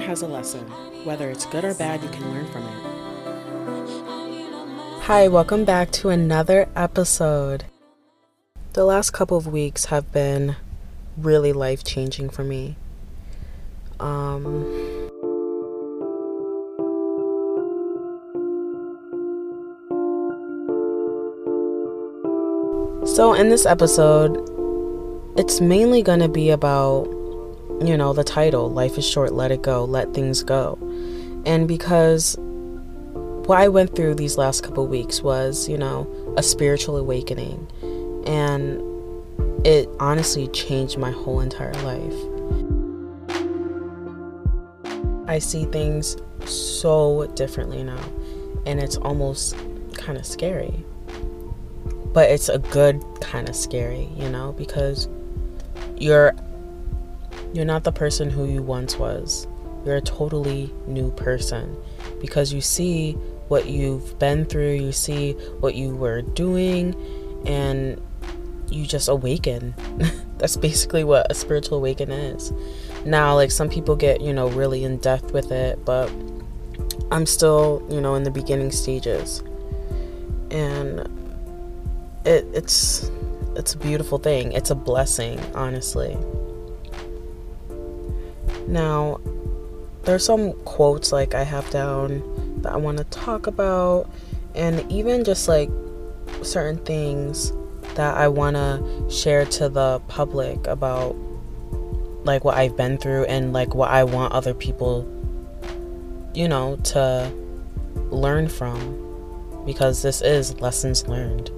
has 0.00 0.22
a 0.22 0.26
lesson. 0.26 0.64
Whether 1.04 1.30
it's 1.30 1.46
good 1.46 1.64
or 1.64 1.74
bad, 1.74 2.02
you 2.02 2.08
can 2.08 2.30
learn 2.32 2.46
from 2.46 2.62
it. 2.62 2.92
Hi, 5.02 5.28
welcome 5.28 5.64
back 5.64 5.90
to 5.92 6.10
another 6.10 6.68
episode. 6.74 7.64
The 8.72 8.84
last 8.84 9.10
couple 9.10 9.36
of 9.36 9.46
weeks 9.46 9.86
have 9.86 10.12
been 10.12 10.56
really 11.16 11.52
life 11.52 11.84
changing 11.84 12.30
for 12.30 12.44
me. 12.44 12.76
Um, 14.00 14.64
so, 23.04 23.34
in 23.34 23.48
this 23.48 23.66
episode, 23.66 24.38
it's 25.36 25.60
mainly 25.60 26.02
going 26.02 26.20
to 26.20 26.28
be 26.28 26.50
about, 26.50 27.06
you 27.80 27.96
know, 27.96 28.12
the 28.12 28.24
title 28.24 28.70
Life 28.70 28.98
is 28.98 29.08
Short, 29.08 29.32
Let 29.32 29.50
It 29.50 29.62
Go, 29.62 29.84
Let 29.84 30.14
Things 30.14 30.42
Go. 30.42 30.78
And 31.46 31.66
because 31.66 32.36
what 33.46 33.58
I 33.58 33.68
went 33.68 33.96
through 33.96 34.14
these 34.14 34.38
last 34.38 34.62
couple 34.62 34.86
weeks 34.86 35.22
was, 35.22 35.68
you 35.68 35.76
know, 35.76 36.06
a 36.36 36.42
spiritual 36.42 36.96
awakening. 36.96 37.66
And 38.26 38.80
it 39.66 39.88
honestly 39.98 40.48
changed 40.48 40.98
my 40.98 41.10
whole 41.10 41.40
entire 41.40 41.74
life. 41.82 42.14
I 45.28 45.38
see 45.38 45.64
things 45.66 46.16
so 46.44 47.26
differently 47.34 47.82
now, 47.82 48.00
and 48.66 48.80
it's 48.80 48.96
almost 48.96 49.56
kind 49.94 50.18
of 50.18 50.26
scary. 50.26 50.84
But 52.12 52.30
it's 52.30 52.48
a 52.48 52.58
good 52.58 53.02
kind 53.20 53.48
of 53.48 53.56
scary, 53.56 54.08
you 54.16 54.28
know, 54.28 54.52
because 54.52 55.08
you're 55.96 56.34
you're 57.52 57.64
not 57.64 57.84
the 57.84 57.92
person 57.92 58.30
who 58.30 58.46
you 58.46 58.62
once 58.62 58.96
was. 58.96 59.46
You're 59.84 59.96
a 59.96 60.00
totally 60.00 60.72
new 60.86 61.10
person 61.12 61.76
because 62.20 62.52
you 62.52 62.60
see 62.60 63.12
what 63.48 63.66
you've 63.66 64.18
been 64.18 64.44
through, 64.44 64.74
you 64.74 64.92
see 64.92 65.32
what 65.60 65.74
you 65.74 65.94
were 65.94 66.22
doing, 66.22 66.94
and 67.46 68.00
you 68.70 68.86
just 68.86 69.08
awaken. 69.08 69.74
That's 70.38 70.56
basically 70.56 71.04
what 71.04 71.30
a 71.30 71.34
spiritual 71.34 71.78
awaken 71.78 72.10
is. 72.10 72.52
Now, 73.04 73.34
like 73.34 73.50
some 73.50 73.68
people 73.68 73.96
get, 73.96 74.20
you 74.20 74.32
know, 74.32 74.48
really 74.48 74.84
in 74.84 74.98
depth 74.98 75.32
with 75.32 75.50
it, 75.52 75.84
but 75.84 76.10
I'm 77.10 77.26
still, 77.26 77.86
you 77.90 78.00
know, 78.00 78.14
in 78.14 78.22
the 78.22 78.30
beginning 78.30 78.70
stages. 78.70 79.42
And 80.50 81.00
it 82.24 82.46
it's 82.52 83.10
it's 83.56 83.74
a 83.74 83.78
beautiful 83.78 84.18
thing. 84.18 84.52
It's 84.52 84.70
a 84.70 84.74
blessing, 84.74 85.40
honestly. 85.54 86.16
Now, 88.66 89.20
there's 90.04 90.24
some 90.24 90.52
quotes 90.64 91.12
like 91.12 91.34
I 91.34 91.44
have 91.44 91.68
down 91.70 92.60
that 92.62 92.72
I 92.72 92.76
want 92.76 92.98
to 92.98 93.04
talk 93.04 93.46
about 93.46 94.08
and 94.54 94.90
even 94.90 95.24
just 95.24 95.48
like 95.48 95.70
certain 96.42 96.78
things 96.84 97.52
that 97.94 98.16
I 98.16 98.28
want 98.28 98.56
to 98.56 99.10
share 99.10 99.44
to 99.44 99.68
the 99.68 100.00
public 100.08 100.66
about 100.66 101.16
like 102.24 102.44
what 102.44 102.56
I've 102.56 102.76
been 102.76 102.98
through 102.98 103.24
and 103.24 103.52
like 103.52 103.74
what 103.74 103.90
I 103.90 104.04
want 104.04 104.32
other 104.32 104.54
people 104.54 105.08
you 106.34 106.48
know 106.48 106.76
to 106.76 107.30
learn 108.10 108.48
from 108.48 109.64
because 109.66 110.02
this 110.02 110.22
is 110.22 110.60
lessons 110.60 111.06
learned 111.06 111.50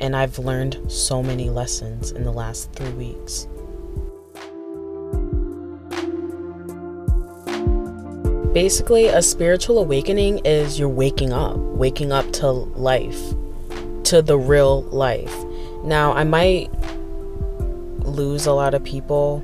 and 0.00 0.16
I've 0.16 0.38
learned 0.38 0.90
so 0.90 1.22
many 1.22 1.50
lessons 1.50 2.12
in 2.12 2.24
the 2.24 2.32
last 2.32 2.72
3 2.72 2.90
weeks. 2.90 3.46
Basically, 8.54 9.06
a 9.06 9.20
spiritual 9.20 9.78
awakening 9.78 10.38
is 10.46 10.78
you're 10.78 10.88
waking 10.88 11.32
up, 11.32 11.56
waking 11.56 12.12
up 12.12 12.32
to 12.34 12.50
life, 12.50 13.20
to 14.04 14.22
the 14.22 14.38
real 14.38 14.82
life. 14.84 15.34
Now, 15.82 16.12
I 16.12 16.24
might 16.24 16.70
lose 18.06 18.46
a 18.46 18.52
lot 18.52 18.72
of 18.72 18.84
people, 18.84 19.42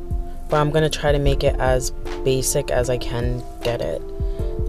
but 0.48 0.58
I'm 0.58 0.70
going 0.70 0.88
to 0.88 0.98
try 0.98 1.10
to 1.12 1.18
make 1.18 1.42
it 1.42 1.56
as 1.58 1.90
basic 2.24 2.70
as 2.70 2.88
I 2.88 2.98
can 2.98 3.42
get 3.62 3.80
it. 3.80 4.00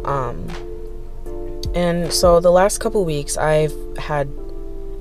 Um 0.05 0.47
and 1.73 2.11
so 2.11 2.39
the 2.39 2.51
last 2.51 2.79
couple 2.79 3.05
weeks 3.05 3.37
I've 3.37 3.73
had 3.97 4.27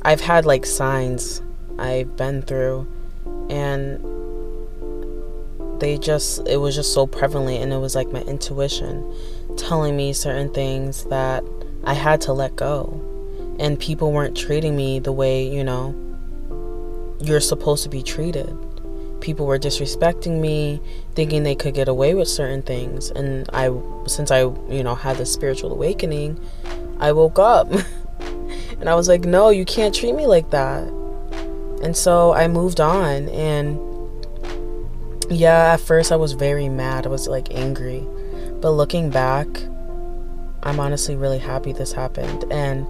I've 0.02 0.20
had 0.20 0.46
like 0.46 0.64
signs 0.66 1.42
I've 1.78 2.16
been 2.16 2.42
through 2.42 2.86
and 3.48 4.04
they 5.80 5.98
just 5.98 6.46
it 6.46 6.58
was 6.58 6.74
just 6.74 6.92
so 6.92 7.06
prevalent 7.06 7.62
and 7.62 7.72
it 7.72 7.78
was 7.78 7.94
like 7.94 8.08
my 8.12 8.20
intuition 8.22 9.14
telling 9.56 9.96
me 9.96 10.12
certain 10.12 10.52
things 10.52 11.04
that 11.06 11.42
I 11.84 11.94
had 11.94 12.20
to 12.22 12.32
let 12.32 12.56
go. 12.56 13.06
And 13.58 13.78
people 13.78 14.12
weren't 14.12 14.36
treating 14.36 14.76
me 14.76 15.00
the 15.00 15.12
way, 15.12 15.46
you 15.46 15.64
know, 15.64 15.94
you're 17.20 17.40
supposed 17.40 17.82
to 17.82 17.88
be 17.88 18.02
treated. 18.02 18.56
People 19.20 19.44
were 19.44 19.58
disrespecting 19.58 20.40
me, 20.40 20.80
thinking 21.14 21.42
they 21.42 21.54
could 21.54 21.74
get 21.74 21.88
away 21.88 22.14
with 22.14 22.28
certain 22.28 22.62
things. 22.62 23.10
And 23.10 23.48
I 23.52 23.70
since 24.06 24.30
I, 24.30 24.40
you 24.40 24.82
know, 24.82 24.94
had 24.94 25.18
the 25.18 25.26
spiritual 25.26 25.72
awakening, 25.72 26.40
I 26.98 27.12
woke 27.12 27.38
up. 27.38 27.70
and 28.80 28.88
I 28.88 28.94
was 28.94 29.08
like, 29.08 29.24
"No, 29.24 29.50
you 29.50 29.66
can't 29.66 29.94
treat 29.94 30.14
me 30.14 30.26
like 30.26 30.50
that." 30.50 30.84
And 31.82 31.94
so 31.94 32.32
I 32.32 32.48
moved 32.48 32.80
on 32.80 33.28
and 33.28 33.78
yeah, 35.30 35.74
at 35.74 35.80
first 35.80 36.10
I 36.10 36.16
was 36.16 36.32
very 36.32 36.68
mad. 36.68 37.06
I 37.06 37.08
was 37.08 37.28
like 37.28 37.54
angry. 37.54 38.06
But 38.60 38.72
looking 38.72 39.10
back, 39.10 39.46
I'm 40.62 40.78
honestly 40.80 41.16
really 41.16 41.38
happy 41.38 41.72
this 41.72 41.92
happened 41.92 42.44
and 42.50 42.86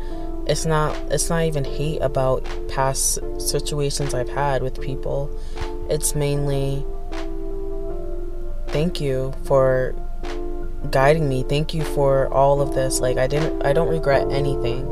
it's 0.49 0.67
not 0.67 0.97
it's 1.13 1.31
not 1.31 1.45
even 1.45 1.65
hate 1.65 2.01
about 2.01 2.45
past 2.69 3.21
situations 3.39 4.15
I've 4.15 4.29
had 4.29 4.63
with 4.63 4.81
people. 4.81 5.31
It's 5.89 6.15
mainly 6.15 6.85
thank 8.69 9.01
you 9.01 9.33
for 9.45 9.95
guiding 10.91 11.29
me. 11.29 11.45
Thank 11.45 11.75
you 11.75 11.85
for 11.85 12.33
all 12.33 12.61
of 12.61 12.75
this. 12.75 13.01
Like 13.01 13.19
I 13.19 13.29
didn't 13.29 13.65
I 13.65 13.73
don't 13.73 13.89
regret 13.89 14.29
anything. 14.33 14.91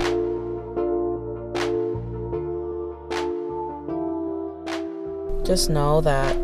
Just 5.44 5.70
know 5.70 6.03
that 6.03 6.36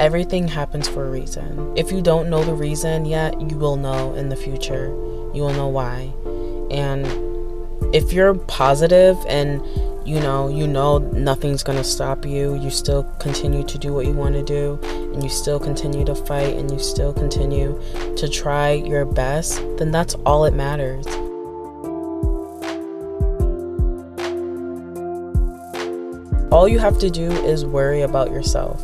Everything 0.00 0.48
happens 0.48 0.88
for 0.88 1.04
a 1.04 1.10
reason. 1.10 1.74
If 1.76 1.92
you 1.92 2.00
don't 2.00 2.30
know 2.30 2.42
the 2.42 2.54
reason 2.54 3.04
yet, 3.04 3.38
you 3.38 3.58
will 3.58 3.76
know 3.76 4.14
in 4.14 4.30
the 4.30 4.34
future. 4.34 4.86
You 5.34 5.42
will 5.42 5.52
know 5.52 5.68
why. 5.68 6.10
And 6.70 7.04
if 7.94 8.10
you're 8.10 8.32
positive 8.34 9.18
and 9.28 9.60
you 10.06 10.18
know, 10.18 10.48
you 10.48 10.66
know 10.66 10.96
nothing's 10.96 11.62
going 11.62 11.76
to 11.76 11.84
stop 11.84 12.24
you, 12.24 12.54
you 12.54 12.70
still 12.70 13.02
continue 13.20 13.62
to 13.62 13.76
do 13.76 13.92
what 13.92 14.06
you 14.06 14.14
want 14.14 14.34
to 14.36 14.42
do 14.42 14.80
and 15.12 15.22
you 15.22 15.28
still 15.28 15.60
continue 15.60 16.06
to 16.06 16.14
fight 16.14 16.56
and 16.56 16.70
you 16.70 16.78
still 16.78 17.12
continue 17.12 17.78
to 18.16 18.26
try 18.26 18.70
your 18.70 19.04
best, 19.04 19.56
then 19.76 19.90
that's 19.90 20.14
all 20.24 20.46
it 20.46 20.54
matters. 20.54 21.06
All 26.50 26.66
you 26.66 26.78
have 26.78 26.98
to 27.00 27.10
do 27.10 27.30
is 27.30 27.66
worry 27.66 28.00
about 28.00 28.30
yourself. 28.30 28.82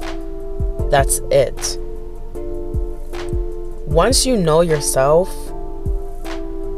That's 0.91 1.21
it. 1.31 1.79
Once 3.87 4.27
you 4.27 4.37
know 4.37 4.61
yourself, 4.61 5.29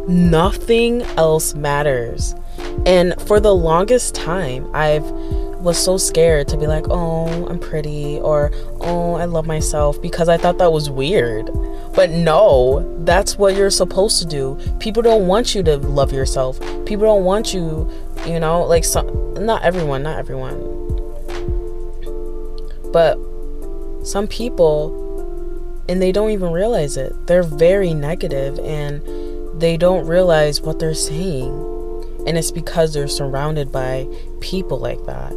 nothing 0.09 1.03
else 1.17 1.55
matters. 1.55 2.35
And 2.87 3.21
for 3.23 3.41
the 3.41 3.55
longest 3.55 4.15
time, 4.15 4.71
I've 4.75 5.05
was 5.61 5.77
so 5.77 5.97
scared 5.97 6.47
to 6.49 6.57
be 6.57 6.67
like, 6.67 6.87
"Oh, 6.89 7.47
I'm 7.49 7.59
pretty," 7.59 8.21
or 8.21 8.53
"Oh, 8.81 9.15
I 9.15 9.25
love 9.25 9.47
myself," 9.47 10.01
because 10.01 10.29
I 10.29 10.37
thought 10.37 10.59
that 10.59 10.73
was 10.73 10.89
weird. 10.89 11.51
But 11.95 12.11
no, 12.11 12.87
that's 13.05 13.39
what 13.39 13.57
you're 13.57 13.71
supposed 13.71 14.21
to 14.21 14.27
do. 14.27 14.57
People 14.79 15.03
don't 15.03 15.27
want 15.27 15.55
you 15.55 15.63
to 15.65 15.77
love 15.79 16.13
yourself. 16.13 16.61
People 16.85 17.07
don't 17.07 17.25
want 17.25 17.53
you, 17.53 17.91
you 18.25 18.39
know, 18.39 18.63
like 18.65 18.85
some 18.85 19.35
not 19.35 19.63
everyone, 19.63 20.03
not 20.03 20.19
everyone. 20.19 20.57
But 22.93 23.19
some 24.09 24.27
people 24.27 25.85
and 25.89 26.03
they 26.03 26.13
don't 26.13 26.31
even 26.31 26.53
realize 26.53 26.97
it. 26.97 27.27
They're 27.27 27.43
very 27.43 27.95
negative 27.95 28.59
and 28.61 29.03
they 29.61 29.77
don't 29.77 30.07
realize 30.07 30.61
what 30.61 30.79
they're 30.79 30.95
saying. 30.95 31.53
And 32.27 32.37
it's 32.37 32.51
because 32.51 32.93
they're 32.93 33.09
surrounded 33.09 33.73
by 33.73 34.07
people 34.41 34.79
like 34.79 35.05
that. 35.07 35.33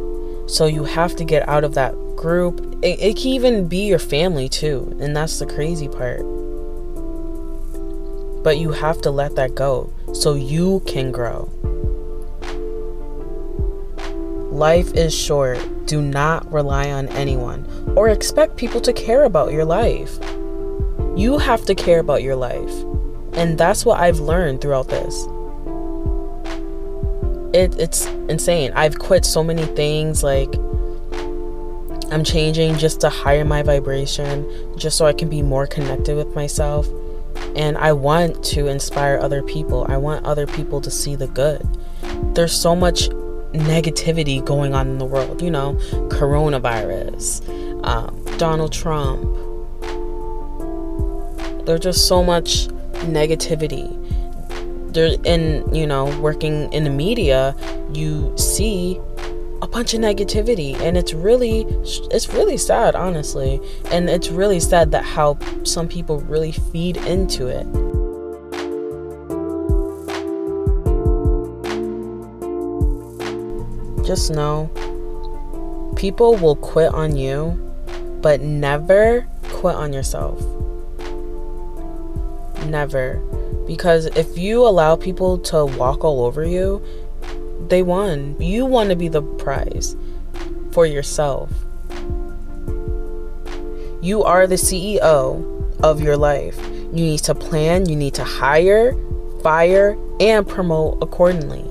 So 0.46 0.66
you 0.66 0.84
have 0.84 1.16
to 1.16 1.24
get 1.24 1.48
out 1.48 1.64
of 1.64 1.74
that 1.74 1.94
group. 2.16 2.60
It, 2.82 3.00
it 3.00 3.16
can 3.16 3.28
even 3.28 3.68
be 3.68 3.86
your 3.86 3.98
family 3.98 4.48
too. 4.48 4.96
And 5.00 5.16
that's 5.16 5.38
the 5.38 5.46
crazy 5.46 5.88
part. 5.88 6.20
But 8.42 8.58
you 8.58 8.72
have 8.72 9.00
to 9.02 9.10
let 9.10 9.36
that 9.36 9.54
go 9.54 9.92
so 10.12 10.34
you 10.34 10.80
can 10.86 11.12
grow. 11.12 11.50
Life 14.50 14.92
is 14.94 15.14
short. 15.14 15.58
Do 15.86 16.00
not 16.00 16.50
rely 16.52 16.90
on 16.90 17.08
anyone 17.08 17.66
or 17.96 18.08
expect 18.08 18.56
people 18.56 18.80
to 18.80 18.92
care 18.92 19.24
about 19.24 19.52
your 19.52 19.64
life. 19.64 20.18
You 21.16 21.38
have 21.38 21.64
to 21.66 21.74
care 21.74 22.00
about 22.00 22.22
your 22.22 22.36
life. 22.36 22.72
And 23.34 23.58
that's 23.58 23.84
what 23.84 24.00
I've 24.00 24.20
learned 24.20 24.60
throughout 24.60 24.88
this. 24.88 25.26
It, 27.54 27.78
it's 27.78 28.06
insane. 28.28 28.72
I've 28.74 28.98
quit 28.98 29.24
so 29.24 29.44
many 29.44 29.64
things 29.64 30.22
like 30.22 30.54
I'm 32.10 32.24
changing 32.24 32.76
just 32.76 33.00
to 33.00 33.08
higher 33.08 33.44
my 33.44 33.62
vibration, 33.62 34.46
just 34.76 34.98
so 34.98 35.06
I 35.06 35.14
can 35.14 35.28
be 35.28 35.42
more 35.42 35.66
connected 35.66 36.16
with 36.16 36.34
myself. 36.34 36.86
And 37.56 37.78
I 37.78 37.92
want 37.92 38.44
to 38.44 38.68
inspire 38.68 39.18
other 39.18 39.42
people. 39.42 39.86
I 39.88 39.96
want 39.96 40.24
other 40.24 40.46
people 40.46 40.80
to 40.82 40.90
see 40.90 41.16
the 41.16 41.26
good. 41.26 41.66
There's 42.34 42.52
so 42.52 42.76
much 42.76 43.08
negativity 43.52 44.44
going 44.44 44.74
on 44.74 44.88
in 44.88 44.98
the 44.98 45.04
world, 45.04 45.42
you 45.42 45.50
know, 45.50 45.74
coronavirus, 46.08 47.46
um, 47.84 48.24
Donald 48.38 48.72
Trump. 48.72 49.22
There's 51.66 51.80
just 51.80 52.08
so 52.08 52.24
much 52.24 52.68
negativity. 53.08 53.98
There, 54.92 55.16
and 55.24 55.74
you 55.74 55.86
know, 55.86 56.04
working 56.20 56.72
in 56.72 56.84
the 56.84 56.90
media, 56.90 57.56
you 57.94 58.32
see 58.36 59.00
a 59.62 59.66
bunch 59.68 59.94
of 59.94 60.00
negativity 60.00 60.74
and 60.80 60.98
it's 60.98 61.14
really 61.14 61.60
it's 62.10 62.28
really 62.30 62.56
sad 62.56 62.96
honestly 62.96 63.60
and 63.92 64.10
it's 64.10 64.28
really 64.28 64.58
sad 64.58 64.90
that 64.90 65.04
how 65.04 65.38
some 65.62 65.86
people 65.86 66.18
really 66.22 66.50
feed 66.50 66.96
into 66.96 67.46
it 67.46 67.64
just 74.12 74.30
know 74.30 74.70
people 75.96 76.36
will 76.36 76.56
quit 76.56 76.92
on 76.92 77.16
you 77.16 77.52
but 78.20 78.40
never 78.40 79.26
quit 79.44 79.74
on 79.74 79.92
yourself 79.92 80.38
never 82.66 83.16
because 83.66 84.06
if 84.16 84.36
you 84.36 84.66
allow 84.66 84.94
people 84.96 85.38
to 85.38 85.64
walk 85.64 86.04
all 86.04 86.24
over 86.24 86.46
you 86.46 86.84
they 87.68 87.82
won. 87.82 88.36
You 88.38 88.66
want 88.66 88.90
to 88.90 88.96
be 88.96 89.08
the 89.08 89.22
prize 89.22 89.96
for 90.72 90.84
yourself. 90.84 91.50
You 94.02 94.22
are 94.24 94.46
the 94.46 94.56
CEO 94.56 95.80
of 95.82 96.02
your 96.02 96.16
life. 96.16 96.58
You 96.66 96.92
need 96.92 97.20
to 97.20 97.34
plan, 97.34 97.88
you 97.88 97.96
need 97.96 98.14
to 98.14 98.24
hire, 98.24 98.94
fire, 99.42 99.96
and 100.20 100.46
promote 100.46 100.98
accordingly. 101.02 101.64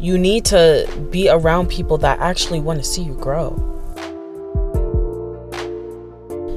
You 0.00 0.18
need 0.18 0.44
to 0.46 0.88
be 1.10 1.28
around 1.28 1.68
people 1.68 1.98
that 1.98 2.18
actually 2.18 2.60
want 2.60 2.80
to 2.80 2.84
see 2.84 3.02
you 3.02 3.14
grow. 3.14 3.54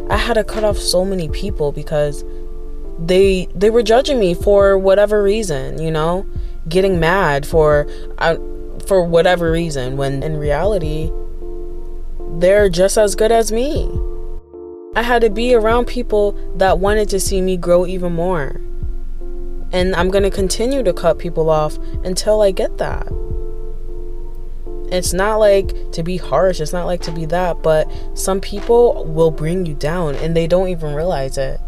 I 0.10 0.18
had 0.18 0.36
to 0.36 0.44
cut 0.44 0.64
off 0.64 0.78
so 0.78 1.04
many 1.04 1.30
people 1.30 1.72
because 1.72 2.24
they 3.00 3.48
they 3.54 3.70
were 3.70 3.84
judging 3.84 4.20
me 4.20 4.34
for 4.34 4.78
whatever 4.78 5.22
reason, 5.22 5.82
you 5.82 5.92
know? 5.92 6.26
getting 6.70 7.00
mad 7.00 7.46
for 7.46 7.88
uh, 8.20 8.36
for 8.88 9.04
whatever 9.04 9.52
reason 9.52 9.98
when 9.98 10.24
in 10.24 10.38
reality 10.38 11.12
they're 12.40 12.70
just 12.70 12.98
as 12.98 13.16
good 13.16 13.32
as 13.32 13.52
me. 13.52 13.90
I 14.96 15.02
had 15.02 15.22
to 15.22 15.30
be 15.30 15.56
around 15.56 15.86
people 15.86 16.34
that 16.58 16.80
wanted 16.80 17.10
to 17.10 17.20
see 17.20 17.42
me 17.42 17.58
grow 17.58 17.86
even 17.86 18.14
more. 18.14 18.62
And 19.72 19.96
I'm 19.96 20.10
going 20.10 20.24
to 20.24 20.30
continue 20.30 20.84
to 20.84 20.94
cut 20.94 21.18
people 21.18 21.50
off 21.50 21.78
until 22.04 22.42
I 22.42 22.52
get 22.52 22.78
that. 22.78 23.08
It's 24.94 25.12
not 25.12 25.38
like 25.38 25.92
to 25.94 26.04
be 26.04 26.18
harsh, 26.18 26.62
it's 26.62 26.72
not 26.72 26.86
like 26.86 27.02
to 27.02 27.12
be 27.12 27.26
that, 27.26 27.64
but 27.64 27.92
some 28.14 28.40
people 28.40 29.04
will 29.06 29.32
bring 29.32 29.66
you 29.66 29.74
down 29.74 30.14
and 30.18 30.38
they 30.38 30.46
don't 30.46 30.70
even 30.70 30.94
realize 30.94 31.36
it. 31.40 31.60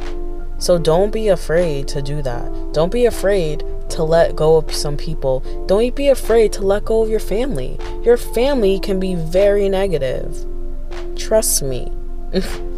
So 0.60 0.78
don't 0.78 1.12
be 1.12 1.30
afraid 1.30 1.88
to 1.88 2.04
do 2.04 2.22
that. 2.22 2.72
Don't 2.72 2.92
be 2.92 3.08
afraid 3.08 3.64
to 3.90 4.04
let 4.04 4.36
go 4.36 4.58
of 4.58 4.72
some 4.72 4.96
people. 4.96 5.40
Don't 5.66 5.96
be 5.96 6.10
afraid 6.10 6.54
to 6.54 6.62
let 6.62 6.86
go 6.86 7.02
of 7.02 7.10
your 7.10 7.20
family. 7.20 7.80
Your 8.04 8.16
family 8.16 8.80
can 8.80 9.00
be 9.00 9.16
very 9.16 9.70
negative. 9.70 10.46
Trust 11.18 11.64
me. 11.64 11.92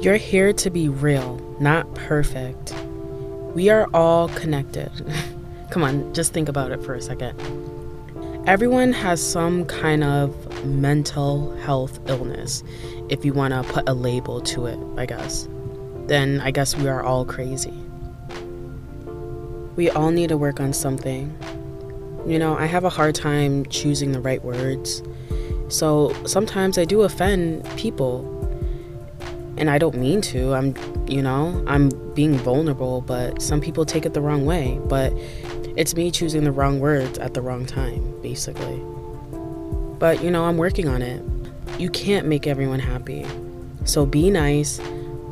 You're 0.00 0.18
here 0.18 0.52
to 0.52 0.70
be 0.70 0.88
real, 0.88 1.38
not 1.58 1.92
perfect. 1.94 2.74
We 3.54 3.70
are 3.70 3.88
all 3.94 4.28
connected. 4.30 4.90
Come 5.70 5.84
on, 5.84 6.12
just 6.12 6.32
think 6.32 6.48
about 6.48 6.72
it 6.72 6.82
for 6.82 6.94
a 6.94 7.00
second. 7.00 7.38
Everyone 8.46 8.92
has 8.92 9.22
some 9.22 9.64
kind 9.64 10.04
of 10.04 10.64
mental 10.66 11.54
health 11.58 11.98
illness 12.08 12.62
if 13.08 13.24
you 13.24 13.32
want 13.32 13.54
to 13.54 13.62
put 13.72 13.88
a 13.88 13.94
label 13.94 14.40
to 14.40 14.66
it, 14.66 14.78
I 14.96 15.06
guess, 15.06 15.48
then 16.06 16.40
I 16.40 16.50
guess 16.50 16.76
we 16.76 16.88
are 16.88 17.02
all 17.02 17.24
crazy. 17.24 17.72
We 19.76 19.90
all 19.90 20.10
need 20.10 20.28
to 20.28 20.36
work 20.36 20.60
on 20.60 20.72
something. 20.72 21.36
You 22.26 22.38
know, 22.38 22.56
I 22.56 22.66
have 22.66 22.84
a 22.84 22.90
hard 22.90 23.14
time 23.14 23.66
choosing 23.66 24.12
the 24.12 24.20
right 24.20 24.42
words. 24.44 25.02
So 25.68 26.14
sometimes 26.26 26.78
I 26.78 26.84
do 26.84 27.02
offend 27.02 27.64
people. 27.76 28.30
And 29.56 29.70
I 29.70 29.78
don't 29.78 29.96
mean 29.96 30.20
to. 30.22 30.54
I'm, 30.54 30.74
you 31.14 31.22
know, 31.22 31.64
I'm 31.66 31.88
being 32.14 32.36
vulnerable, 32.36 33.00
but 33.00 33.40
some 33.40 33.60
people 33.60 33.84
take 33.84 34.04
it 34.04 34.14
the 34.14 34.20
wrong 34.20 34.44
way. 34.44 34.80
But 34.86 35.12
it's 35.76 35.94
me 35.94 36.10
choosing 36.10 36.44
the 36.44 36.52
wrong 36.52 36.80
words 36.80 37.18
at 37.18 37.34
the 37.34 37.40
wrong 37.40 37.64
time, 37.66 38.20
basically. 38.20 38.80
But, 39.98 40.22
you 40.22 40.30
know, 40.30 40.44
I'm 40.44 40.56
working 40.56 40.88
on 40.88 41.00
it 41.00 41.22
you 41.78 41.90
can't 41.90 42.26
make 42.26 42.46
everyone 42.46 42.78
happy. 42.78 43.26
So 43.84 44.06
be 44.06 44.30
nice. 44.30 44.80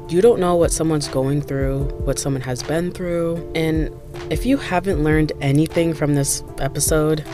You 0.08 0.20
don't 0.20 0.40
know 0.40 0.56
what 0.56 0.72
someone's 0.72 1.08
going 1.08 1.40
through, 1.40 1.84
what 2.04 2.18
someone 2.18 2.42
has 2.42 2.62
been 2.62 2.90
through. 2.90 3.50
And 3.54 3.90
if 4.30 4.44
you 4.44 4.56
haven't 4.56 5.04
learned 5.04 5.32
anything 5.40 5.94
from 5.94 6.14
this 6.14 6.42
episode, 6.58 7.24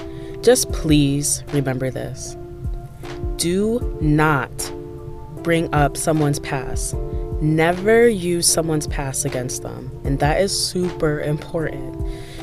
just 0.42 0.70
please 0.72 1.42
remember 1.52 1.90
this. 1.90 2.36
Do 3.36 3.96
not 4.00 4.50
bring 5.42 5.72
up 5.74 5.96
someone's 5.96 6.38
past. 6.38 6.94
Never 7.40 8.08
use 8.08 8.46
someone's 8.46 8.86
past 8.88 9.24
against 9.24 9.62
them. 9.62 9.90
And 10.04 10.18
that 10.18 10.40
is 10.40 10.52
super 10.52 11.20
important 11.20 11.96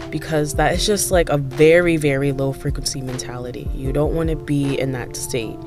because 0.10 0.54
that 0.54 0.74
is 0.74 0.86
just 0.86 1.12
like 1.12 1.28
a 1.28 1.38
very, 1.38 1.98
very 1.98 2.32
low 2.32 2.54
frequency 2.54 3.02
mentality. 3.02 3.70
You 3.74 3.92
don't 3.92 4.16
want 4.16 4.30
to 4.30 4.38
be 4.38 4.80
in 4.80 4.94
that 4.94 5.16
state 5.16 5.58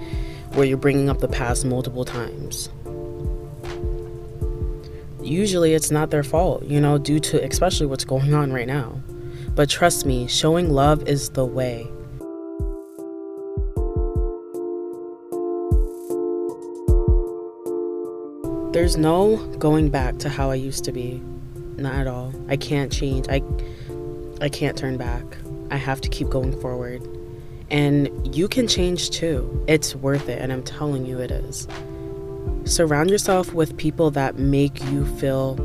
where 0.53 0.65
you're 0.65 0.79
bringing 0.79 1.11
up 1.11 1.19
the 1.19 1.29
past 1.29 1.67
multiple 1.67 2.07
times. 2.07 2.71
Usually 5.23 5.75
it's 5.75 5.91
not 5.91 6.11
their 6.11 6.23
fault, 6.23 6.65
you 6.65 6.81
know, 6.81 6.97
due 6.97 7.21
to 7.21 7.45
especially 7.45 7.87
what's 7.87 8.05
going 8.05 8.33
on 8.33 8.51
right 8.51 8.67
now. 8.67 9.03
But 9.55 9.69
trust 9.69 10.07
me, 10.07 10.27
showing 10.27 10.71
love 10.71 11.07
is 11.07 11.31
the 11.31 11.45
way. 11.45 11.87
There's 18.79 18.97
no 18.97 19.39
going 19.59 19.91
back 19.91 20.19
to 20.19 20.29
how 20.29 20.53
I 20.53 20.55
used 20.55 20.85
to 20.85 20.93
be. 20.93 21.21
Not 21.77 21.97
at 21.97 22.07
all. 22.07 22.33
I 22.49 22.57
can't 22.57 22.93
change. 22.93 23.27
I 23.29 23.43
I 24.41 24.49
can't 24.49 24.79
turn 24.79 24.97
back. 24.97 25.25
I 25.73 25.77
have 25.77 26.01
to 26.03 26.09
keep 26.09 26.29
going 26.29 26.57
forward. 26.61 27.03
And 27.73 28.09
you 28.37 28.47
can 28.47 28.69
change 28.69 29.11
too. 29.11 29.65
It's 29.67 29.97
worth 29.97 30.29
it, 30.29 30.41
and 30.41 30.53
I'm 30.53 30.63
telling 30.63 31.07
you 31.07 31.19
it 31.19 31.33
is. 31.33 31.67
Surround 32.67 33.11
yourself 33.11 33.53
with 33.53 33.77
people 33.77 34.13
that 34.13 34.39
make 34.39 34.81
you 34.93 35.05
feel 35.17 35.57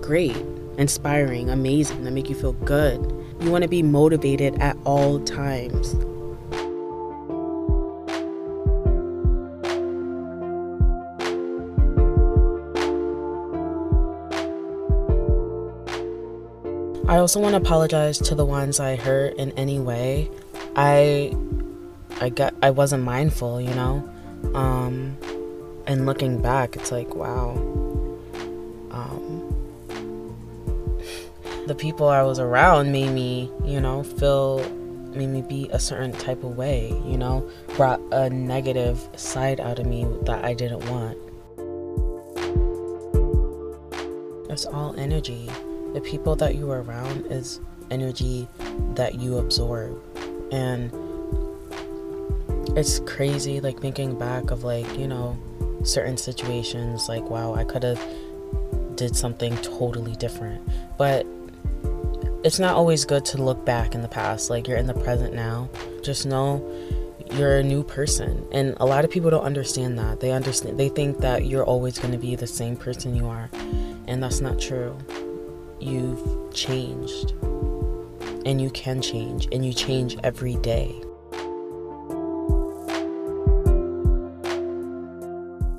great, 0.00 0.36
inspiring, 0.78 1.50
amazing, 1.50 2.04
that 2.04 2.12
make 2.12 2.28
you 2.28 2.36
feel 2.36 2.52
good. 2.52 3.00
You 3.40 3.50
want 3.50 3.62
to 3.62 3.68
be 3.68 3.82
motivated 3.82 4.54
at 4.60 4.76
all 4.84 5.18
times. 5.24 5.96
Also 17.20 17.38
want 17.38 17.52
to 17.52 17.58
apologize 17.58 18.18
to 18.18 18.34
the 18.34 18.44
ones 18.44 18.80
I 18.80 18.96
hurt 18.96 19.34
in 19.36 19.52
any 19.52 19.78
way. 19.78 20.30
I 20.74 21.36
I 22.20 22.30
got 22.30 22.54
I 22.62 22.70
wasn't 22.70 23.04
mindful, 23.04 23.60
you 23.60 23.74
know. 23.74 24.08
Um, 24.54 25.16
and 25.86 26.06
looking 26.06 26.40
back, 26.40 26.76
it's 26.76 26.90
like 26.90 27.14
wow. 27.14 27.50
Um, 28.90 29.46
the 31.66 31.74
people 31.74 32.08
I 32.08 32.22
was 32.22 32.38
around 32.38 32.90
made 32.90 33.10
me, 33.10 33.50
you 33.64 33.80
know, 33.80 34.02
feel 34.02 34.58
made 35.14 35.28
me 35.28 35.42
be 35.42 35.68
a 35.72 35.78
certain 35.78 36.12
type 36.12 36.42
of 36.42 36.56
way, 36.56 36.88
you 37.06 37.18
know, 37.18 37.48
brought 37.76 38.00
a 38.12 38.30
negative 38.30 39.08
side 39.16 39.60
out 39.60 39.78
of 39.78 39.86
me 39.86 40.06
that 40.22 40.44
I 40.44 40.54
didn't 40.54 40.88
want. 40.90 41.18
It's 44.50 44.64
all 44.66 44.94
energy. 44.98 45.48
The 45.94 46.00
people 46.00 46.36
that 46.36 46.54
you 46.54 46.70
are 46.70 46.82
around 46.82 47.26
is 47.26 47.60
energy 47.90 48.48
that 48.94 49.16
you 49.16 49.38
absorb. 49.38 50.00
And 50.52 50.92
it's 52.76 53.00
crazy 53.00 53.60
like 53.60 53.80
thinking 53.80 54.16
back 54.18 54.50
of 54.50 54.62
like 54.62 54.86
you 54.96 55.08
know 55.08 55.36
certain 55.82 56.16
situations 56.16 57.08
like 57.08 57.24
wow 57.28 57.52
i 57.54 57.64
could 57.64 57.82
have 57.82 57.98
did 59.00 59.16
something 59.16 59.56
totally 59.56 60.14
different. 60.16 60.60
But 60.98 61.26
it's 62.44 62.58
not 62.58 62.76
always 62.76 63.06
good 63.06 63.24
to 63.26 63.42
look 63.42 63.64
back 63.64 63.94
in 63.94 64.02
the 64.02 64.08
past 64.08 64.50
like 64.50 64.68
you're 64.68 64.76
in 64.76 64.86
the 64.86 64.94
present 64.94 65.32
now. 65.32 65.70
Just 66.02 66.26
know 66.26 66.62
you're 67.32 67.56
a 67.56 67.62
new 67.62 67.82
person. 67.82 68.46
And 68.52 68.76
a 68.78 68.84
lot 68.84 69.06
of 69.06 69.10
people 69.10 69.30
don't 69.30 69.42
understand 69.42 69.98
that. 69.98 70.20
They 70.20 70.32
understand 70.32 70.78
they 70.78 70.90
think 70.90 71.18
that 71.18 71.46
you're 71.46 71.64
always 71.64 71.98
going 71.98 72.12
to 72.12 72.18
be 72.18 72.36
the 72.36 72.46
same 72.46 72.76
person 72.76 73.16
you 73.16 73.26
are. 73.26 73.48
And 74.06 74.22
that's 74.22 74.42
not 74.42 74.58
true 74.58 74.98
you've 75.82 76.52
changed. 76.54 77.32
And 78.46 78.60
you 78.60 78.70
can 78.70 79.02
change 79.02 79.48
and 79.52 79.64
you 79.64 79.72
change 79.72 80.16
every 80.22 80.56
day. 80.56 80.94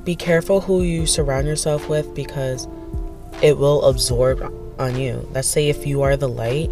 Be 0.03 0.15
careful 0.15 0.61
who 0.61 0.83
you 0.83 1.05
surround 1.05 1.47
yourself 1.47 1.89
with 1.89 2.13
because 2.15 2.67
it 3.41 3.57
will 3.57 3.83
absorb 3.85 4.41
on 4.79 4.95
you. 4.95 5.27
Let's 5.31 5.47
say 5.47 5.69
if 5.69 5.85
you 5.85 6.01
are 6.01 6.17
the 6.17 6.29
light 6.29 6.69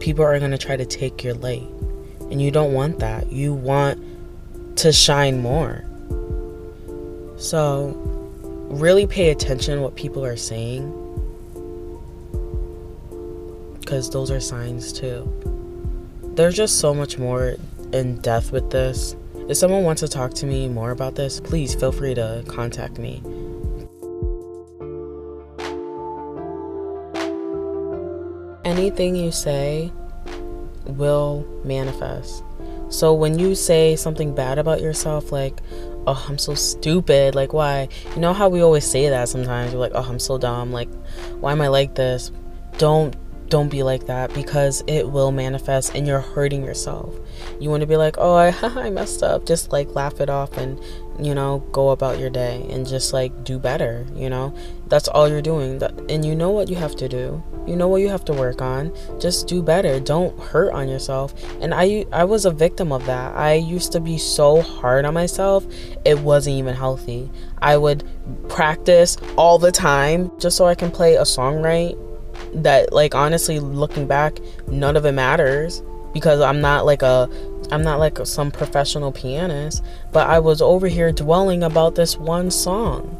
people 0.00 0.24
are 0.24 0.38
going 0.38 0.50
to 0.50 0.58
try 0.58 0.76
to 0.76 0.86
take 0.86 1.24
your 1.24 1.34
light. 1.34 1.66
And 2.30 2.40
you 2.42 2.50
don't 2.50 2.72
want 2.72 2.98
that. 2.98 3.30
You 3.32 3.54
want 3.54 4.02
to 4.78 4.92
shine 4.92 5.40
more. 5.40 5.84
So, 7.38 7.94
really 8.70 9.06
pay 9.06 9.30
attention 9.30 9.80
what 9.80 9.96
people 9.96 10.24
are 10.24 10.36
saying 10.36 10.92
because 13.86 14.10
those 14.10 14.32
are 14.32 14.40
signs 14.40 14.92
too. 14.92 15.32
There's 16.34 16.56
just 16.56 16.80
so 16.80 16.92
much 16.92 17.18
more 17.18 17.54
in 17.92 18.18
depth 18.18 18.50
with 18.50 18.70
this. 18.70 19.14
If 19.48 19.56
someone 19.56 19.84
wants 19.84 20.00
to 20.00 20.08
talk 20.08 20.34
to 20.34 20.46
me 20.46 20.68
more 20.68 20.90
about 20.90 21.14
this, 21.14 21.38
please 21.38 21.76
feel 21.76 21.92
free 21.92 22.12
to 22.14 22.44
contact 22.48 22.98
me. 22.98 23.22
Anything 28.64 29.14
you 29.14 29.30
say 29.30 29.92
will 30.86 31.46
manifest. 31.64 32.42
So 32.88 33.14
when 33.14 33.38
you 33.38 33.54
say 33.54 33.94
something 33.94 34.34
bad 34.34 34.58
about 34.58 34.80
yourself, 34.80 35.30
like, 35.30 35.60
oh, 36.08 36.26
I'm 36.28 36.38
so 36.38 36.54
stupid, 36.54 37.36
like, 37.36 37.52
why? 37.52 37.88
You 38.16 38.20
know 38.20 38.32
how 38.32 38.48
we 38.48 38.62
always 38.62 38.84
say 38.84 39.08
that 39.10 39.28
sometimes? 39.28 39.72
We're 39.72 39.78
like, 39.78 39.92
oh, 39.94 40.02
I'm 40.08 40.18
so 40.18 40.38
dumb, 40.38 40.72
like, 40.72 40.92
why 41.38 41.52
am 41.52 41.60
I 41.60 41.68
like 41.68 41.94
this? 41.94 42.32
Don't 42.78 43.16
don't 43.48 43.68
be 43.68 43.82
like 43.82 44.06
that 44.06 44.32
because 44.34 44.82
it 44.86 45.10
will 45.10 45.30
manifest 45.30 45.94
and 45.94 46.06
you're 46.06 46.20
hurting 46.20 46.64
yourself. 46.64 47.14
You 47.60 47.70
want 47.70 47.82
to 47.82 47.86
be 47.86 47.96
like, 47.96 48.16
oh, 48.18 48.34
I, 48.34 48.54
I 48.62 48.90
messed 48.90 49.22
up. 49.22 49.46
Just 49.46 49.72
like 49.72 49.94
laugh 49.94 50.20
it 50.20 50.28
off 50.28 50.56
and, 50.56 50.80
you 51.20 51.34
know, 51.34 51.60
go 51.72 51.90
about 51.90 52.18
your 52.18 52.30
day 52.30 52.66
and 52.70 52.86
just 52.86 53.12
like 53.12 53.44
do 53.44 53.58
better, 53.58 54.06
you 54.14 54.28
know? 54.28 54.54
That's 54.88 55.08
all 55.08 55.28
you're 55.28 55.42
doing. 55.42 55.82
And 56.08 56.24
you 56.24 56.34
know 56.34 56.50
what 56.50 56.68
you 56.68 56.76
have 56.76 56.96
to 56.96 57.08
do. 57.08 57.42
You 57.66 57.74
know 57.74 57.88
what 57.88 58.00
you 58.00 58.08
have 58.08 58.24
to 58.26 58.32
work 58.32 58.62
on. 58.62 58.92
Just 59.20 59.48
do 59.48 59.62
better. 59.62 59.98
Don't 59.98 60.38
hurt 60.40 60.72
on 60.72 60.88
yourself. 60.88 61.34
And 61.60 61.74
I 61.74 62.06
I 62.12 62.22
was 62.22 62.44
a 62.44 62.52
victim 62.52 62.92
of 62.92 63.04
that. 63.06 63.36
I 63.36 63.54
used 63.54 63.90
to 63.92 64.00
be 64.00 64.18
so 64.18 64.62
hard 64.62 65.04
on 65.04 65.14
myself. 65.14 65.66
It 66.04 66.20
wasn't 66.20 66.56
even 66.56 66.76
healthy. 66.76 67.28
I 67.58 67.76
would 67.76 68.04
practice 68.48 69.16
all 69.36 69.58
the 69.58 69.72
time 69.72 70.30
just 70.38 70.56
so 70.56 70.66
I 70.66 70.76
can 70.76 70.92
play 70.92 71.16
a 71.16 71.24
song 71.24 71.62
right 71.62 71.96
that 72.62 72.92
like 72.92 73.14
honestly 73.14 73.60
looking 73.60 74.06
back 74.06 74.38
none 74.66 74.96
of 74.96 75.04
it 75.04 75.12
matters 75.12 75.82
because 76.12 76.40
I'm 76.40 76.62
not 76.62 76.86
like 76.86 77.02
a 77.02 77.28
I'm 77.70 77.82
not 77.82 77.98
like 77.98 78.18
some 78.24 78.50
professional 78.50 79.12
pianist, 79.12 79.84
but 80.12 80.28
I 80.28 80.38
was 80.38 80.62
over 80.62 80.86
here 80.86 81.12
dwelling 81.12 81.62
about 81.62 81.94
this 81.94 82.16
one 82.16 82.50
song. 82.50 83.18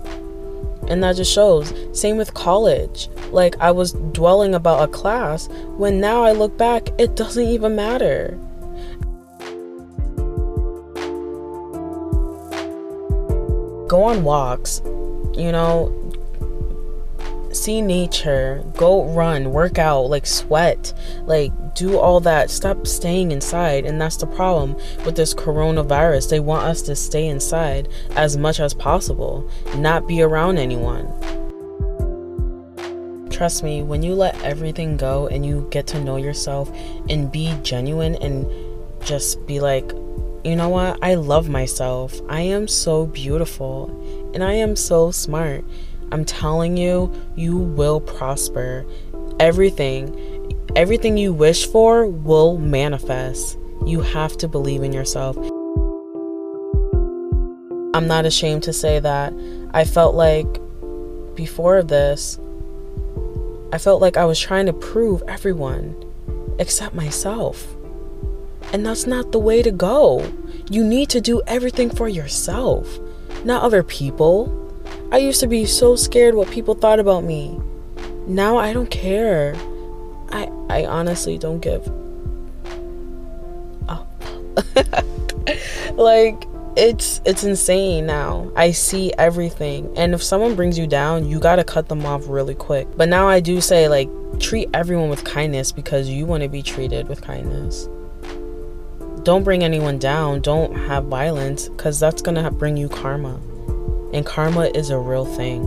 And 0.89 1.03
that 1.03 1.17
just 1.17 1.33
shows. 1.33 1.75
Same 1.93 2.17
with 2.17 2.33
college. 2.33 3.09
Like 3.33 3.57
I 3.59 3.73
was 3.73 3.93
dwelling 3.93 4.55
about 4.55 4.89
a 4.89 4.93
class 4.93 5.49
when 5.77 6.01
now 6.01 6.23
I 6.23 6.33
look 6.33 6.57
back, 6.57 6.89
it 6.99 7.17
doesn't 7.17 7.45
even 7.45 7.75
matter. 7.75 8.39
Go 13.89 14.05
on 14.05 14.25
walks. 14.25 14.81
You 15.37 15.53
know, 15.53 15.93
see 17.67 17.83
nature, 17.83 18.63
go 18.77 19.07
run, 19.07 19.51
work 19.51 19.77
out, 19.77 20.03
like 20.03 20.25
sweat, 20.25 20.95
like 21.25 21.51
do 21.75 21.99
all 21.99 22.21
that. 22.21 22.49
Stop 22.49 22.87
staying 22.87 23.33
inside. 23.33 23.85
And 23.85 24.01
that's 24.01 24.19
the 24.19 24.27
problem 24.29 24.77
with 25.05 25.17
this 25.17 25.35
coronavirus. 25.35 26.31
They 26.31 26.39
want 26.39 26.65
us 26.65 26.81
to 26.83 26.95
stay 26.95 27.27
inside 27.27 27.89
as 28.15 28.37
much 28.37 28.61
as 28.61 28.73
possible, 28.73 29.51
not 29.75 30.07
be 30.07 30.23
around 30.23 30.59
anyone. 30.59 31.09
Trust 33.31 33.65
me, 33.65 33.83
when 33.83 34.01
you 34.01 34.15
let 34.15 34.41
everything 34.43 34.97
go 34.97 35.27
and 35.27 35.45
you 35.45 35.67
get 35.73 35.89
to 35.89 36.01
know 36.01 36.19
yourself 36.19 36.71
and 37.11 37.33
be 37.33 37.53
genuine 37.65 38.15
and 38.23 38.49
just 39.01 39.45
be 39.45 39.59
like, 39.59 39.91
you 40.45 40.55
know 40.55 40.69
what? 40.69 41.01
I 41.03 41.15
love 41.15 41.49
myself. 41.49 42.21
I 42.29 42.43
am 42.43 42.69
so 42.69 43.07
beautiful 43.07 43.91
and 44.35 44.45
I 44.45 44.53
am 44.53 44.77
so 44.77 45.11
smart. 45.11 45.65
I'm 46.13 46.25
telling 46.25 46.77
you, 46.77 47.13
you 47.35 47.57
will 47.57 48.01
prosper. 48.01 48.87
Everything, 49.41 50.55
everything 50.77 51.17
you 51.17 51.33
wish 51.33 51.67
for 51.67 52.07
will 52.07 52.59
manifest. 52.59 53.59
You 53.85 54.01
have 54.01 54.37
to 54.39 54.49
believe 54.49 54.83
in 54.83 54.93
yourself. 54.93 55.37
I'm 57.95 58.07
not 58.07 58.27
ashamed 58.27 58.63
to 58.65 58.73
say 58.73 59.01
that 59.01 59.33
I 59.73 59.85
felt 59.85 60.15
like 60.15 60.47
before 61.35 61.83
this, 61.83 62.39
I 63.73 63.79
felt 63.79 64.01
like 64.01 64.17
I 64.17 64.25
was 64.25 64.41
trying 64.41 64.67
to 64.67 64.73
prove 64.73 65.23
everyone 65.29 65.95
except 66.59 66.95
myself. 66.95 67.77
And 68.73 68.85
that's 68.85 69.07
not 69.07 69.33
the 69.33 69.39
way 69.39 69.63
to 69.63 69.71
go. 69.71 70.31
You 70.71 70.83
need 70.85 71.09
to 71.11 71.21
do 71.21 71.43
everything 71.47 71.91
for 71.91 72.09
yourself, 72.09 72.99
not 73.45 73.63
other 73.63 73.83
people. 73.83 74.66
I 75.13 75.19
used 75.19 75.41
to 75.41 75.47
be 75.47 75.67
so 75.67 75.97
scared 75.97 76.35
what 76.35 76.51
people 76.51 76.75
thought 76.75 76.99
about 76.99 77.25
me. 77.25 77.59
Now 78.27 78.57
I 78.57 78.73
don't 78.73 78.91
care. 78.91 79.55
I 80.31 80.51
I 80.69 80.85
honestly 80.85 81.39
don't 81.39 81.61
give 81.61 81.87
up. 83.89 84.09
like 85.95 86.45
it's 86.77 87.21
it's 87.25 87.45
insane 87.45 88.07
now. 88.07 88.51
I 88.57 88.73
see 88.73 89.13
everything. 89.17 89.91
And 89.97 90.13
if 90.13 90.23
someone 90.23 90.55
brings 90.55 90.79
you 90.79 90.87
down, 90.87 91.25
you 91.29 91.39
got 91.39 91.57
to 91.57 91.65
cut 91.65 91.89
them 91.89 92.05
off 92.05 92.29
really 92.29 92.55
quick. 92.55 92.89
But 92.97 93.09
now 93.09 93.29
I 93.29 93.41
do 93.41 93.61
say 93.61 93.89
like 93.89 94.11
treat 94.41 94.69
everyone 94.75 95.09
with 95.09 95.25
kindness 95.25 95.73
because 95.73 96.09
you 96.09 96.27
want 96.27 96.43
to 96.43 96.49
be 96.49 96.63
treated 96.63 97.09
with 97.09 97.23
kindness. 97.23 97.89
Don't 99.23 99.45
bring 99.45 99.65
anyone 99.65 99.99
down. 99.99 100.41
Don't 100.41 100.75
have 100.75 101.05
violence 101.05 101.71
cuz 101.77 101.99
that's 101.99 102.23
going 102.23 102.43
to 102.43 102.51
bring 102.51 102.77
you 102.77 102.89
karma. 102.89 103.41
And 104.17 104.25
karma 104.25 104.71
is 104.75 104.89
a 104.89 104.99
real 104.99 105.27
thing. 105.27 105.63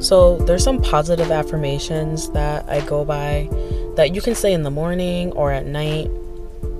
So, 0.00 0.38
there's 0.38 0.64
some 0.64 0.80
positive 0.80 1.30
affirmations 1.30 2.30
that 2.30 2.66
I 2.66 2.80
go 2.80 3.04
by 3.04 3.50
that 3.96 4.14
you 4.14 4.22
can 4.22 4.34
say 4.34 4.54
in 4.54 4.62
the 4.62 4.70
morning 4.70 5.32
or 5.32 5.52
at 5.52 5.66
night 5.66 6.10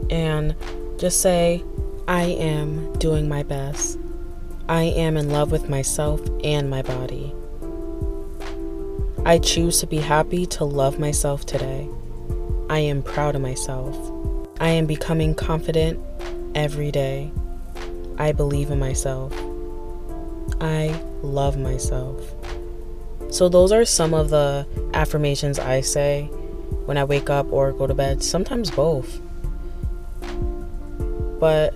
and 0.08 0.54
just 0.96 1.20
say, 1.20 1.62
I 2.08 2.22
am 2.22 2.90
doing 2.94 3.28
my 3.28 3.42
best. 3.42 3.98
I 4.66 4.84
am 4.84 5.18
in 5.18 5.28
love 5.28 5.52
with 5.52 5.68
myself 5.68 6.22
and 6.42 6.70
my 6.70 6.80
body. 6.80 7.34
I 9.26 9.40
choose 9.40 9.80
to 9.80 9.86
be 9.86 9.98
happy 9.98 10.46
to 10.46 10.64
love 10.64 10.98
myself 10.98 11.44
today. 11.44 11.86
I 12.70 12.78
am 12.78 13.02
proud 13.02 13.34
of 13.34 13.42
myself. 13.42 13.94
I 14.58 14.70
am 14.70 14.86
becoming 14.86 15.34
confident 15.34 16.00
every 16.54 16.90
day. 16.90 17.30
I 18.18 18.32
believe 18.32 18.70
in 18.70 18.78
myself. 18.78 19.32
I 20.60 21.00
love 21.22 21.56
myself. 21.58 22.20
So, 23.30 23.48
those 23.48 23.72
are 23.72 23.84
some 23.84 24.14
of 24.14 24.30
the 24.30 24.66
affirmations 24.94 25.58
I 25.58 25.80
say 25.80 26.30
when 26.86 26.96
I 26.96 27.04
wake 27.04 27.30
up 27.30 27.52
or 27.52 27.72
go 27.72 27.86
to 27.86 27.94
bed, 27.94 28.22
sometimes 28.22 28.70
both. 28.70 29.20
But 31.40 31.74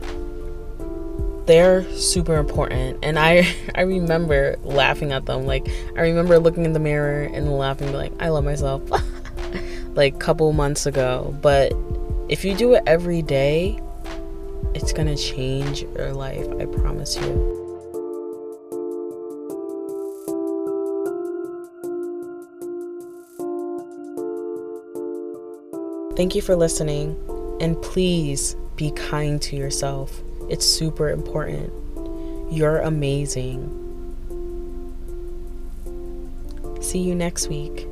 they're 1.48 1.82
super 1.94 2.36
important 2.36 2.98
and 3.02 3.18
I 3.18 3.48
I 3.74 3.80
remember 3.80 4.56
laughing 4.62 5.12
at 5.12 5.26
them. 5.26 5.46
Like 5.46 5.66
I 5.96 6.02
remember 6.02 6.38
looking 6.38 6.64
in 6.64 6.74
the 6.74 6.78
mirror 6.78 7.22
and 7.22 7.50
laughing 7.58 7.92
like 7.92 8.12
I 8.20 8.28
love 8.28 8.44
myself. 8.44 8.82
like 9.94 10.14
a 10.14 10.18
couple 10.18 10.52
months 10.52 10.86
ago, 10.86 11.36
but 11.42 11.72
if 12.28 12.44
you 12.44 12.54
do 12.54 12.74
it 12.74 12.82
every 12.86 13.22
day, 13.22 13.80
it's 14.74 14.92
gonna 14.92 15.16
change 15.16 15.82
your 15.82 16.12
life, 16.12 16.46
I 16.60 16.66
promise 16.66 17.16
you. 17.16 17.58
Thank 26.16 26.34
you 26.34 26.42
for 26.42 26.56
listening. 26.56 27.16
And 27.60 27.80
please 27.80 28.56
be 28.74 28.90
kind 28.90 29.40
to 29.42 29.56
yourself. 29.56 30.20
It's 30.48 30.66
super 30.66 31.10
important. 31.10 31.72
You're 32.50 32.78
amazing. 32.78 33.84
See 36.80 36.98
you 36.98 37.14
next 37.14 37.48
week. 37.48 37.86